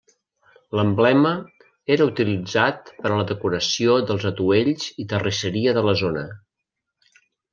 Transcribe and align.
L'emblema 0.77 1.33
era 1.95 2.07
utilitzat 2.11 2.89
per 3.03 3.11
a 3.11 3.19
la 3.19 3.27
decoració 3.33 3.99
dels 4.13 4.25
atuells 4.31 4.89
i 5.05 5.07
terrisseria 5.13 5.75
de 5.81 5.87
la 5.91 5.97
zona. 6.05 6.27